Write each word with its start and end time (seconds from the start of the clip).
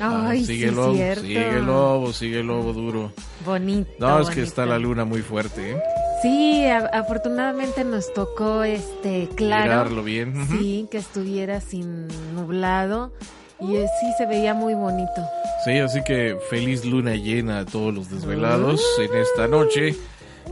Ay, 0.00 0.44
sigue 0.44 0.68
sí, 0.68 0.74
lobo, 0.74 0.94
cierto. 0.94 1.22
sigue 1.22 1.60
lobo, 1.60 2.12
sigue 2.12 2.42
lobo 2.42 2.72
duro. 2.72 3.12
Bonito. 3.44 3.90
No, 3.98 4.20
es 4.20 4.28
que 4.28 4.36
bonito. 4.36 4.48
está 4.48 4.66
la 4.66 4.78
luna 4.78 5.04
muy 5.04 5.22
fuerte, 5.22 5.72
¿eh? 5.72 5.82
Sí, 6.22 6.64
afortunadamente 6.66 7.84
nos 7.84 8.12
tocó 8.12 8.62
este 8.62 9.28
claro. 9.36 9.64
Mirarlo 9.64 10.02
bien. 10.02 10.34
Sí, 10.50 10.86
que 10.90 10.98
estuviera 10.98 11.60
sin 11.60 12.08
nublado 12.34 13.12
y 13.60 13.76
eh, 13.76 13.86
sí 14.00 14.06
se 14.18 14.26
veía 14.26 14.54
muy 14.54 14.74
bonito. 14.74 15.22
Sí, 15.64 15.78
así 15.78 16.02
que 16.02 16.36
feliz 16.48 16.84
luna 16.84 17.14
llena 17.14 17.60
a 17.60 17.64
todos 17.66 17.94
los 17.94 18.10
desvelados 18.10 18.82
en 18.98 19.14
esta 19.16 19.46
noche. 19.48 19.94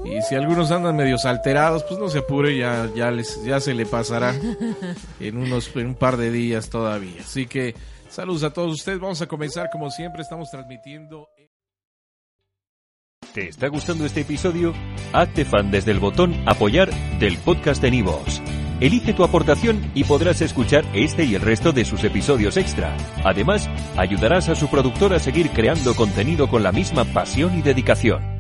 Y 0.05 0.23
si 0.23 0.35
algunos 0.35 0.71
andan 0.71 0.97
medios 0.97 1.25
alterados, 1.25 1.83
pues 1.85 1.99
no 1.99 2.09
se 2.09 2.19
apure, 2.19 2.57
ya, 2.57 2.89
ya, 2.95 3.11
les, 3.11 3.43
ya 3.45 3.59
se 3.59 3.75
le 3.75 3.85
pasará 3.85 4.35
en, 5.21 5.37
unos, 5.37 5.71
en 5.75 5.87
un 5.89 5.95
par 5.95 6.17
de 6.17 6.31
días 6.31 6.71
todavía. 6.71 7.23
Así 7.23 7.47
que 7.47 7.75
saludos 8.09 8.45
a 8.45 8.53
todos 8.53 8.75
ustedes. 8.75 9.01
Vamos 9.01 9.21
a 9.23 9.27
comenzar 9.27 9.71
como 9.71 9.91
siempre, 9.91 10.23
estamos 10.23 10.51
transmitiendo... 10.51 11.29
¿Te 13.35 13.49
está 13.49 13.69
gustando 13.69 14.07
este 14.07 14.23
episodio? 14.23 14.73
Hazte 15.13 15.45
fan 15.45 15.71
desde 15.71 15.91
el 15.91 16.01
botón 16.01 16.35
Apoyar 16.47 16.91
del 17.19 17.37
podcast 17.39 17.81
de 17.83 17.91
Nivos. 17.91 18.41
Elige 18.81 19.13
tu 19.13 19.23
aportación 19.23 19.91
y 19.95 20.05
podrás 20.05 20.41
escuchar 20.41 20.85
este 20.95 21.25
y 21.25 21.35
el 21.35 21.43
resto 21.43 21.73
de 21.73 21.85
sus 21.85 22.05
episodios 22.05 22.57
extra. 22.57 22.97
Además, 23.25 23.69
ayudarás 23.97 24.49
a 24.49 24.55
su 24.55 24.69
productor 24.69 25.13
a 25.13 25.19
seguir 25.19 25.51
creando 25.51 25.95
contenido 25.95 26.49
con 26.49 26.63
la 26.63 26.73
misma 26.73 27.05
pasión 27.05 27.59
y 27.59 27.63
dedicación. 27.63 28.38